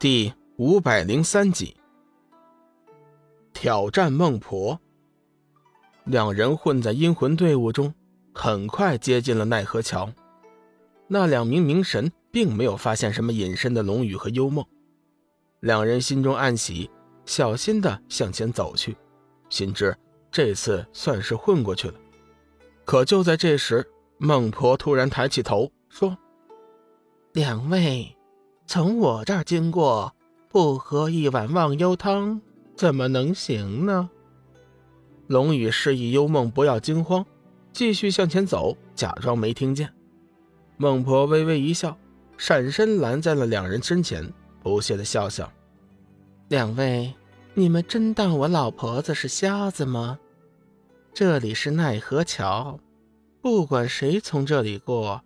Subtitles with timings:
[0.00, 1.76] 第五百零三集，
[3.52, 4.80] 挑战孟婆。
[6.04, 7.92] 两人混在阴魂队伍中，
[8.32, 10.10] 很快接近了奈何桥。
[11.06, 14.64] 那两名冥神并没有发现什么隐身的龙宇和幽梦，
[15.60, 16.90] 两人心中暗喜，
[17.26, 18.96] 小心的向前走去，
[19.50, 19.94] 心知
[20.30, 22.00] 这次算是混过去了。
[22.86, 23.86] 可就在这时，
[24.16, 26.16] 孟婆突然抬起头说
[27.34, 28.16] ：“两位。”
[28.72, 30.14] 从我这儿经过，
[30.48, 32.40] 不喝一碗忘忧汤，
[32.76, 34.08] 怎么能行呢？
[35.26, 37.26] 龙宇示意幽梦不要惊慌，
[37.72, 39.92] 继续向前走，假装没听见。
[40.76, 41.98] 孟婆微微一笑，
[42.38, 45.50] 闪身拦在了两人身前，不屑的笑笑
[46.46, 47.12] ：“两位，
[47.54, 50.16] 你们真当我老婆子是瞎子吗？
[51.12, 52.78] 这里是奈何桥，
[53.42, 55.20] 不管谁从这里过，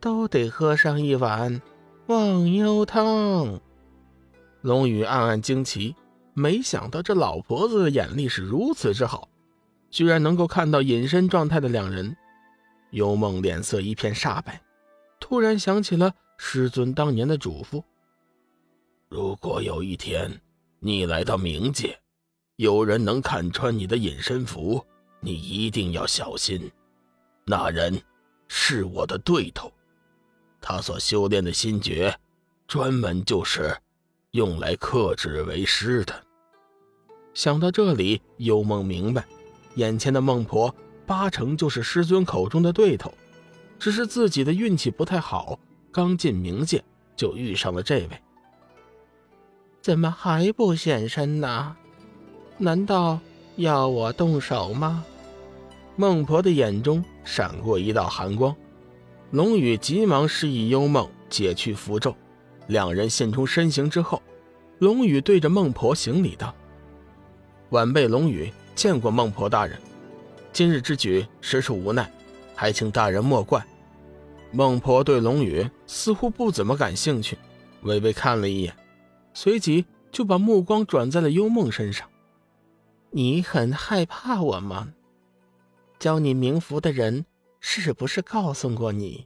[0.00, 1.62] 都得喝上一碗。”
[2.06, 3.60] 忘忧汤。
[4.62, 5.94] 龙宇暗暗惊奇，
[6.34, 9.28] 没想到这老婆子的眼力是如此之好，
[9.88, 12.16] 居然能够看到隐身状态的两人。
[12.90, 14.60] 幽梦脸色一片煞白，
[15.20, 17.82] 突然想起了师尊当年的嘱咐：
[19.08, 20.40] 如果有一天
[20.80, 21.98] 你来到冥界，
[22.56, 24.84] 有人能看穿你的隐身符，
[25.20, 26.70] 你一定要小心，
[27.46, 27.98] 那人
[28.48, 29.72] 是我的对头。
[30.62, 32.16] 他所修炼的心诀，
[32.68, 33.76] 专门就是
[34.30, 36.14] 用来克制为师的。
[37.34, 39.24] 想到这里，幽梦明白，
[39.74, 43.12] 眼前的孟婆八成就是师尊口中的对头，
[43.78, 45.58] 只是自己的运气不太好，
[45.90, 46.82] 刚进冥界
[47.16, 48.10] 就遇上了这位。
[49.80, 51.76] 怎么还不现身呢？
[52.56, 53.18] 难道
[53.56, 55.04] 要我动手吗？
[55.96, 58.54] 孟婆的眼中闪过一道寒光。
[59.32, 62.14] 龙宇急忙示意幽梦解去符咒，
[62.66, 64.22] 两人现出身形之后，
[64.78, 66.54] 龙宇对着孟婆行礼道
[67.70, 69.80] ：“晚辈龙宇见过孟婆大人，
[70.52, 72.12] 今日之举实属无奈，
[72.54, 73.66] 还请大人莫怪。”
[74.52, 77.38] 孟婆对龙宇似乎不怎么感兴趣，
[77.84, 78.76] 微微看了一眼，
[79.32, 82.06] 随即就把目光转在了幽梦身上
[83.12, 84.92] ：“你很害怕我吗？
[85.98, 87.24] 教你冥符的人。”
[87.64, 89.24] 是不是告诉过你，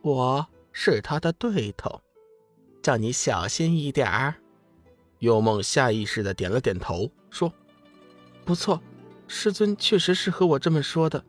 [0.00, 2.00] 我是他的对头，
[2.82, 4.34] 叫你小心一点儿？
[5.18, 7.52] 幽梦下意识的点了点头，说
[8.46, 8.82] ：“不错，
[9.28, 11.22] 师尊确实是和我这么说的。”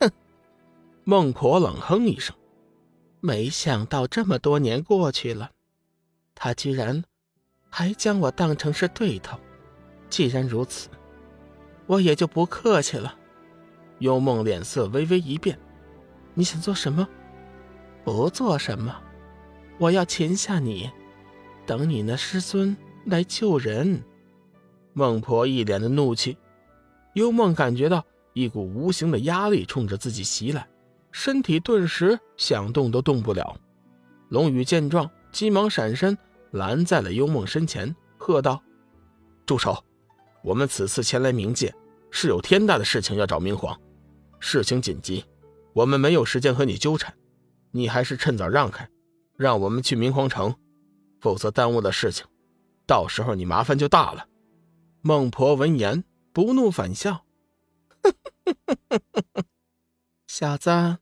[0.00, 0.10] 哼！
[1.02, 2.34] 孟婆冷哼一声，
[3.18, 5.50] 没想到这么多年过去了，
[6.36, 7.02] 他居然
[7.68, 9.36] 还将我当成是对头。
[10.08, 10.88] 既然如此，
[11.86, 13.16] 我也就不客气了。
[14.00, 15.58] 幽梦脸色微微一变
[16.34, 17.08] ：“你想做什么？
[18.04, 18.94] 不做什么，
[19.78, 20.90] 我要擒下你，
[21.64, 24.02] 等你那师尊来救人。”
[24.92, 26.36] 孟婆一脸的怒气。
[27.14, 30.66] 幽梦感觉到一股无形的压力冲着自己袭来，
[31.12, 33.56] 身体顿时想动都动不了。
[34.28, 36.16] 龙宇见状，急忙闪身
[36.52, 38.62] 拦在了幽梦身前，喝道
[39.44, 39.84] ：“住手！
[40.42, 41.74] 我们此次前来冥界，
[42.10, 43.78] 是有天大的事情要找明皇。”
[44.40, 45.24] 事情紧急，
[45.74, 47.14] 我们没有时间和你纠缠，
[47.70, 48.88] 你还是趁早让开，
[49.36, 50.56] 让我们去明皇城，
[51.20, 52.26] 否则耽误了事情，
[52.86, 54.26] 到时候你麻烦就大了。
[55.02, 56.02] 孟婆闻言
[56.32, 57.24] 不怒反笑
[60.26, 60.98] ：“小子，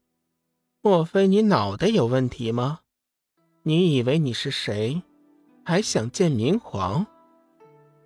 [0.82, 2.80] 莫非你脑袋有问题吗？
[3.62, 5.02] 你以为你是谁，
[5.64, 7.06] 还想见明皇？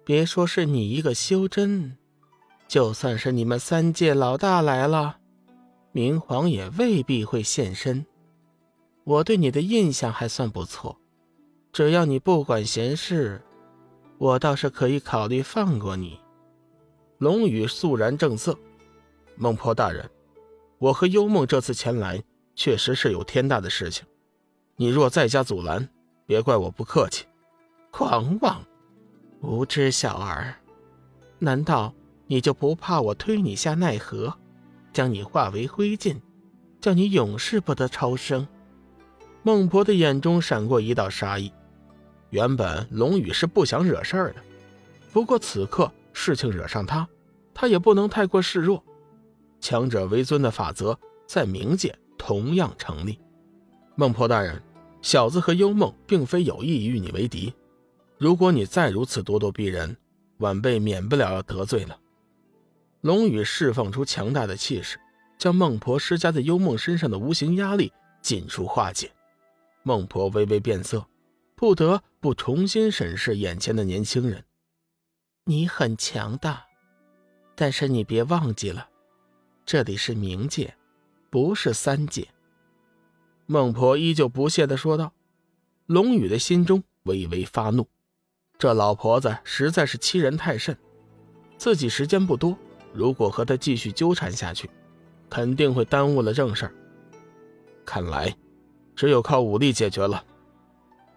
[0.04, 1.96] 别说是你一个修真，
[2.66, 5.18] 就算是你们三界老大来了。”
[5.92, 8.04] 明皇也未必会现身。
[9.04, 10.96] 我对你的印象还算不错，
[11.72, 13.40] 只要你不管闲事，
[14.18, 16.18] 我倒是可以考虑放过你。
[17.18, 18.58] 龙宇肃然正色
[19.36, 20.08] ：“孟婆大人，
[20.78, 22.22] 我和幽梦这次前来，
[22.54, 24.06] 确实是有天大的事情。
[24.76, 25.88] 你若再加阻拦，
[26.26, 27.26] 别怪我不客气。”
[27.92, 28.64] 狂妄，
[29.42, 30.54] 无知小儿，
[31.38, 31.92] 难道
[32.26, 34.34] 你就不怕我推你下奈何？
[34.92, 36.20] 将你化为灰烬，
[36.80, 38.46] 叫你永世不得超生。
[39.42, 41.52] 孟婆的眼中闪过一道杀意。
[42.30, 44.36] 原本龙宇是不想惹事儿的，
[45.12, 47.06] 不过此刻事情惹上他，
[47.52, 48.82] 他也不能太过示弱。
[49.60, 53.18] 强者为尊的法则在冥界同样成立。
[53.94, 54.62] 孟婆大人，
[55.02, 57.52] 小子和幽梦并非有意与你为敌。
[58.16, 59.96] 如果你再如此咄咄逼人，
[60.38, 61.98] 晚辈免不了要得罪了。
[63.02, 64.98] 龙宇释放出强大的气势，
[65.36, 69.10] 将孟婆施加在幽梦身上的无形压力尽数化解。
[69.82, 71.04] 孟婆微微变色，
[71.56, 74.44] 不得不重新审视眼前的年轻人。
[75.44, 76.64] 你很强大，
[77.56, 78.88] 但是你别忘记了，
[79.66, 80.72] 这里是冥界，
[81.28, 82.28] 不是三界。
[83.46, 85.12] 孟婆依旧不屑地说道。
[85.86, 87.88] 龙宇的心中微微发怒，
[88.56, 90.78] 这老婆子实在是欺人太甚。
[91.58, 92.56] 自己时间不多，
[92.92, 94.68] 如果和他继续纠缠下去，
[95.30, 96.72] 肯定会耽误了正事儿。
[97.84, 98.34] 看来，
[98.94, 100.24] 只有靠武力解决了。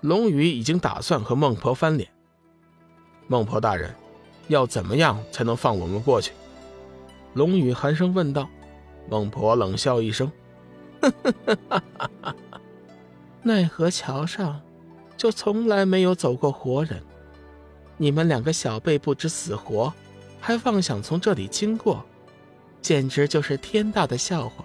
[0.01, 2.10] 龙宇已经打算和孟婆翻脸。
[3.27, 3.94] 孟婆大人，
[4.48, 6.31] 要怎么样才能放我们过去？
[7.33, 8.48] 龙宇寒声问道。
[9.10, 10.31] 孟婆冷笑一声
[13.44, 14.60] ：“奈何桥上
[15.16, 17.04] 就从来没有走过活人，
[17.98, 19.94] 你们两个小辈不知死活，
[20.45, 22.06] 还妄想从这里经过，
[22.80, 24.63] 简直就是天大的笑话。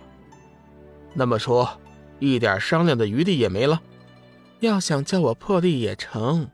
[1.14, 1.66] 那么说。”
[2.20, 3.80] 一点商量的余地也没了。
[4.58, 6.46] 要想叫我破例也成，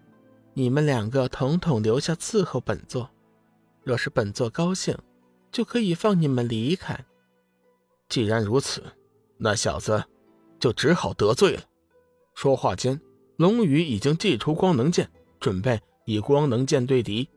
[0.55, 3.11] 你们两个统统留下伺候本座。
[3.83, 4.97] 若是本座高兴，
[5.51, 7.05] 就可以放你们离开。
[8.09, 8.81] 既然如此，
[9.39, 10.05] 那小子
[10.61, 11.63] 就只好得罪了。
[12.33, 13.01] 说话间，
[13.39, 17.29] 龙宇已经祭出光能剑，准备以光能剑对敌。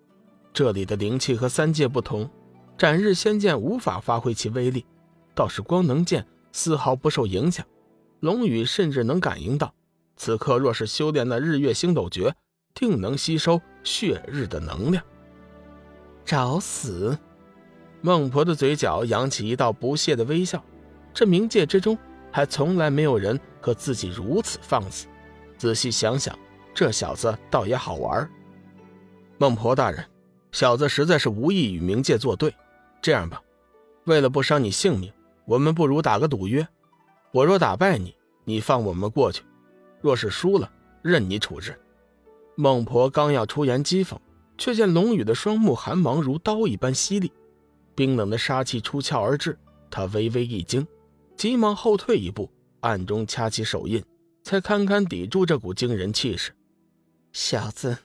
[0.60, 2.30] 这里的灵气和三界不同，
[2.78, 4.86] 斩日仙剑无法发挥其威力，
[5.34, 7.66] 倒是光能剑丝毫不受影响。
[8.20, 9.74] 龙宇甚至能感应到，
[10.18, 12.36] 此刻若是修炼那日月星斗诀，
[12.74, 15.02] 定能吸收血日的能量。
[16.26, 17.18] 找死！
[18.02, 20.62] 孟婆的嘴角扬起一道不屑的微笑。
[21.14, 21.98] 这冥界之中，
[22.34, 25.08] 还从来没有人和自己如此放肆。
[25.58, 26.38] 仔细想想，
[26.74, 28.30] 这小子倒也好玩。
[29.38, 30.06] 孟婆大人，
[30.52, 32.54] 小子实在是无意与冥界作对。
[33.02, 33.42] 这样吧，
[34.06, 35.12] 为了不伤你性命，
[35.46, 36.68] 我们不如打个赌约。
[37.32, 39.44] 我若打败你，你放我们过去；
[40.02, 41.80] 若是输了，任你处置。
[42.56, 44.18] 孟婆刚要出言讥讽，
[44.58, 47.32] 却见龙宇的双目寒芒如刀一般犀利，
[47.96, 49.58] 冰冷的杀气出鞘而至。
[49.92, 50.86] 他微微一惊，
[51.38, 52.52] 急忙后退一步，
[52.82, 54.04] 暗中掐起手印，
[54.44, 56.52] 才堪堪抵住这股惊人气势。
[57.32, 57.98] 小子，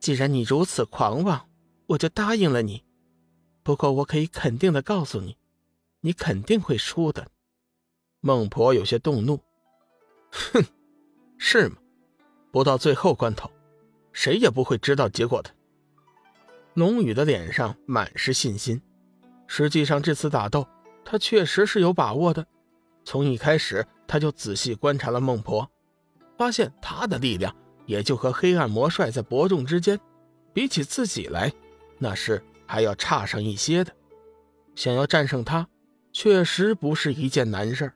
[0.00, 1.46] 既然你如此狂妄，
[1.86, 2.84] 我就答应了你。
[3.62, 5.36] 不过我可以肯定的告诉你，
[6.00, 7.28] 你肯定会输的。
[8.20, 9.40] 孟婆有些动怒，
[10.30, 10.64] 哼，
[11.38, 11.76] 是吗？
[12.50, 13.50] 不到最后关头，
[14.12, 15.50] 谁也不会知道结果的。
[16.74, 18.80] 龙宇的脸上满是信心。
[19.46, 20.66] 实际上，这次打斗
[21.04, 22.46] 他确实是有把握的。
[23.04, 25.70] 从一开始，他就仔细观察了孟婆，
[26.36, 27.54] 发现她的力量
[27.86, 29.98] 也就和黑暗魔帅在伯仲之间，
[30.52, 31.52] 比起自己来，
[31.98, 33.92] 那是还要差上一些的。
[34.74, 35.66] 想要战胜他，
[36.12, 37.94] 确实不是一件难事儿。